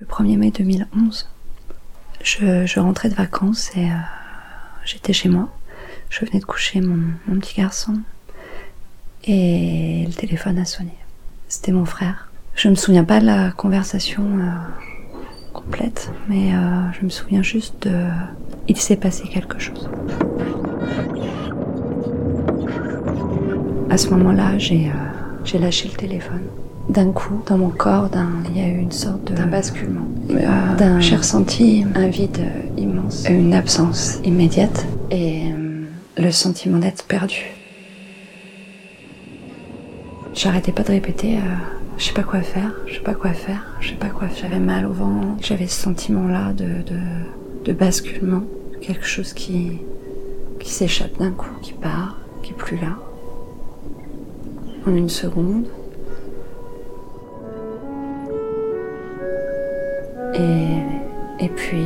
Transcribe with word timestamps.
Le 0.00 0.06
1er 0.06 0.36
mai 0.36 0.52
2011, 0.52 1.28
je, 2.22 2.78
rentrais 2.78 3.08
de 3.08 3.16
vacances 3.16 3.72
et 3.76 3.86
euh, 3.86 3.96
j'étais 4.84 5.12
chez 5.12 5.28
moi. 5.28 5.48
Je 6.08 6.24
venais 6.24 6.38
de 6.38 6.44
coucher 6.44 6.80
mon, 6.80 7.16
petit 7.40 7.56
garçon 7.56 7.94
et 9.24 10.04
le 10.06 10.12
téléphone 10.12 10.56
a 10.58 10.64
sonné. 10.64 10.94
C'était 11.48 11.72
mon 11.72 11.84
frère. 11.84 12.30
Je 12.54 12.68
me 12.68 12.76
souviens 12.76 13.02
pas 13.02 13.18
de 13.18 13.26
la 13.26 13.50
conversation 13.50 14.22
euh, 14.22 15.52
complète, 15.52 16.12
mais 16.28 16.54
euh, 16.54 16.92
je 16.92 17.04
me 17.04 17.10
souviens 17.10 17.42
juste 17.42 17.88
de. 17.88 18.06
Il 18.68 18.76
s'est 18.76 18.94
passé 18.94 19.24
quelque 19.24 19.58
chose. 19.58 19.90
À 23.90 23.98
ce 23.98 24.10
moment-là, 24.10 24.58
j'ai 24.58 24.92
lâché 25.58 25.88
le 25.88 25.96
téléphone 25.96 26.44
d'un 26.88 27.12
coup, 27.12 27.42
dans 27.46 27.58
mon 27.58 27.68
corps, 27.68 28.08
il 28.50 28.58
y 28.58 28.64
a 28.64 28.68
eu 28.68 28.78
une 28.78 28.92
sorte 28.92 29.32
de 29.32 29.44
basculement, 29.44 30.06
d'un 30.78 31.00
j'ai 31.00 31.16
ressenti 31.16 31.84
un 31.94 32.08
vide 32.08 32.40
immense, 32.76 33.24
une 33.28 33.54
absence 33.54 34.18
immédiate. 34.24 34.86
Et 35.10 35.52
euh, 35.52 35.68
le 36.18 36.30
sentiment 36.32 36.78
d'être 36.78 37.04
perdu. 37.04 37.52
J'arrêtais 40.34 40.72
pas 40.72 40.82
de 40.82 40.88
répéter, 40.88 41.36
euh, 41.36 41.40
je 41.96 42.04
sais 42.04 42.12
pas 42.12 42.22
quoi 42.22 42.42
faire, 42.42 42.72
je 42.86 42.94
sais 42.94 43.00
pas 43.00 43.14
quoi 43.14 43.32
faire, 43.32 43.64
je 43.80 43.90
sais 43.90 43.94
pas 43.94 44.08
quoi 44.08 44.28
faire. 44.28 44.50
J'avais 44.50 44.60
mal 44.60 44.86
au 44.86 44.92
ventre, 44.92 45.36
j'avais 45.40 45.66
ce 45.66 45.80
sentiment-là 45.80 46.52
de, 46.52 46.82
de, 47.64 47.72
basculement, 47.72 48.42
quelque 48.80 49.04
chose 49.04 49.34
qui, 49.34 49.78
qui 50.58 50.70
s'échappe 50.70 51.18
d'un 51.18 51.32
coup, 51.32 51.50
qui 51.60 51.72
part, 51.72 52.16
qui 52.42 52.52
est 52.52 52.56
plus 52.56 52.78
là. 52.78 52.96
En 54.86 54.94
une 54.94 55.10
seconde, 55.10 55.66
Et, 60.38 61.48
puis, 61.48 61.84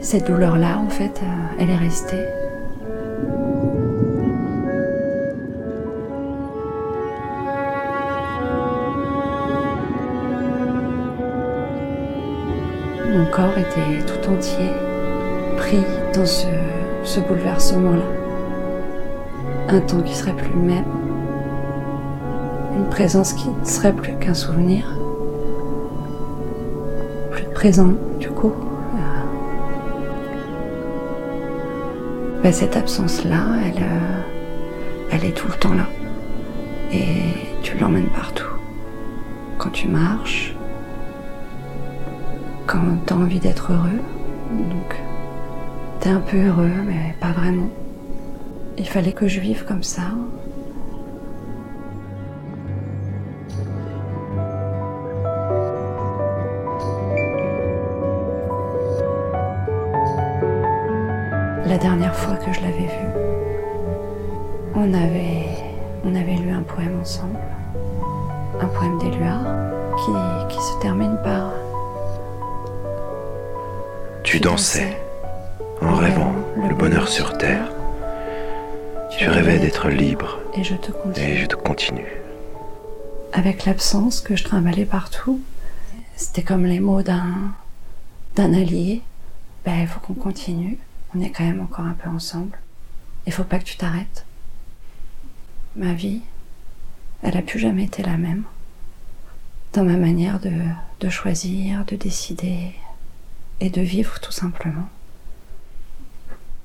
cette 0.00 0.26
douleur-là, 0.28 0.78
en 0.78 0.88
fait, 0.88 1.20
euh, 1.22 1.26
elle 1.58 1.70
est 1.70 1.76
restée. 1.76 2.24
Mon 13.08 13.24
corps 13.32 13.56
était 13.58 14.04
tout 14.06 14.30
entier 14.30 14.70
pris 15.56 15.82
dans 16.14 16.26
ce, 16.26 16.46
ce 17.02 17.18
bouleversement-là. 17.20 18.04
Un 19.68 19.80
temps 19.80 20.02
qui 20.02 20.14
serait 20.14 20.36
plus 20.36 20.52
le 20.52 20.60
même. 20.60 20.84
Une 22.76 22.88
présence 22.90 23.32
qui 23.32 23.48
ne 23.48 23.64
serait 23.64 23.94
plus 23.94 24.16
qu'un 24.18 24.34
souvenir 24.34 24.86
du 28.20 28.28
coup. 28.28 28.52
Ben, 32.42 32.52
cette 32.52 32.76
absence-là, 32.76 33.40
elle, 33.64 33.82
euh, 33.82 34.20
elle 35.10 35.24
est 35.24 35.32
tout 35.32 35.48
le 35.48 35.54
temps 35.54 35.74
là. 35.74 35.86
Et 36.92 37.08
tu 37.62 37.76
l'emmènes 37.78 38.06
partout. 38.06 38.46
Quand 39.58 39.70
tu 39.70 39.88
marches, 39.88 40.54
quand 42.68 42.78
tu 43.04 43.12
as 43.12 43.16
envie 43.16 43.40
d'être 43.40 43.72
heureux, 43.72 44.00
donc 44.52 44.94
tu 46.00 46.08
es 46.08 46.12
un 46.12 46.20
peu 46.20 46.36
heureux, 46.36 46.70
mais 46.86 47.16
pas 47.20 47.32
vraiment. 47.32 47.70
Il 48.78 48.86
fallait 48.86 49.12
que 49.12 49.26
je 49.26 49.40
vive 49.40 49.64
comme 49.64 49.82
ça, 49.82 50.12
La 61.66 61.78
dernière 61.78 62.14
fois 62.14 62.36
que 62.36 62.52
je 62.52 62.60
l'avais 62.60 62.86
vu, 62.86 63.08
on 64.76 64.94
avait, 64.94 65.48
on 66.04 66.14
avait 66.14 66.36
lu 66.36 66.50
un 66.50 66.62
poème 66.62 67.00
ensemble, 67.00 67.40
un 68.60 68.66
poème 68.68 68.96
d'Éluard 68.98 69.42
qui, 69.96 70.54
qui 70.54 70.62
se 70.62 70.80
termine 70.80 71.18
par 71.24 71.50
Tu 74.22 74.38
dansais 74.38 74.96
en 75.82 75.96
rêvant 75.96 76.32
le 76.68 76.74
bonheur 76.76 77.08
sur 77.08 77.36
terre. 77.36 77.68
Tu 79.10 79.28
rêvais 79.28 79.58
d'être 79.58 79.88
libre 79.88 80.38
et 80.56 80.62
je 80.62 80.76
te 80.76 80.92
continue. 80.92 81.26
Et 81.26 81.36
je 81.36 81.46
te 81.46 81.56
continue. 81.56 82.22
Avec 83.32 83.64
l'absence 83.64 84.20
que 84.20 84.36
je 84.36 84.44
trimballais 84.44 84.84
partout, 84.84 85.40
c'était 86.14 86.42
comme 86.42 86.64
les 86.64 86.78
mots 86.78 87.02
d'un 87.02 87.34
d'un 88.36 88.54
allié. 88.54 89.02
Ben, 89.64 89.80
il 89.80 89.88
faut 89.88 89.98
qu'on 89.98 90.14
continue 90.14 90.78
on 91.14 91.20
est 91.20 91.30
quand 91.30 91.44
même 91.44 91.60
encore 91.60 91.84
un 91.84 91.94
peu 91.94 92.08
ensemble. 92.08 92.58
Il 93.26 93.32
faut 93.32 93.44
pas 93.44 93.58
que 93.58 93.64
tu 93.64 93.76
t'arrêtes. 93.76 94.24
Ma 95.74 95.92
vie, 95.92 96.22
elle 97.22 97.36
a 97.36 97.42
plus 97.42 97.58
jamais 97.58 97.84
été 97.84 98.02
la 98.02 98.16
même. 98.16 98.44
Dans 99.72 99.84
ma 99.84 99.96
manière 99.96 100.40
de, 100.40 101.08
choisir, 101.08 101.84
de 101.84 101.96
décider 101.96 102.72
et 103.60 103.70
de 103.70 103.80
vivre 103.80 104.20
tout 104.20 104.32
simplement. 104.32 104.88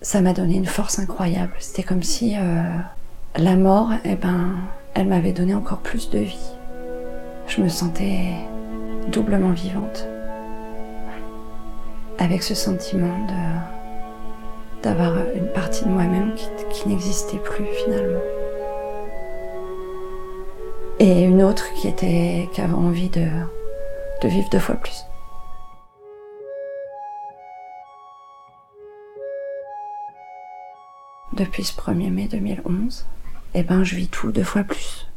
Ça 0.02 0.22
m'a 0.22 0.34
donné 0.34 0.56
une 0.56 0.66
force 0.66 1.00
incroyable. 1.00 1.54
C'était 1.60 1.84
comme 1.84 2.04
si 2.04 2.36
euh, 2.38 2.78
la 3.36 3.56
mort, 3.56 3.92
eh 4.04 4.16
ben, 4.16 4.56
elle 4.94 5.08
m'avait 5.08 5.34
donné 5.34 5.54
encore 5.54 5.80
plus 5.80 6.10
de 6.10 6.20
vie. 6.20 6.52
Je 7.48 7.62
me 7.62 7.70
sentais 7.70 8.34
doublement 9.10 9.52
vivante. 9.52 10.06
Avec 12.18 12.44
ce 12.44 12.56
sentiment 12.56 13.26
de 13.28 13.81
d'avoir 14.84 15.14
une 15.36 15.48
partie 15.48 15.86
de 15.86 15.90
moi-même 15.90 16.34
qui, 16.72 16.88
n'existait 16.88 17.38
plus 17.38 17.66
finalement. 17.84 18.22
Et 21.00 21.24
une 21.24 21.44
autre 21.44 21.66
qui 21.76 21.88
était 21.88 22.50
qui 22.54 22.62
avait 22.62 22.74
envie 22.74 23.10
de, 23.10 23.28
vivre 24.24 24.50
deux 24.50 24.60
fois 24.60 24.76
plus. 24.76 25.04
Depuis 31.34 31.64
ce 31.64 31.74
1er 31.74 32.12
mai 32.12 32.28
2011, 32.28 33.06
eh 33.54 33.64
ben 33.64 33.84
je 33.84 33.96
vis 33.96 34.08
tout 34.08 34.32
deux 34.32 34.44
fois 34.44 34.64
plus. 34.64 35.11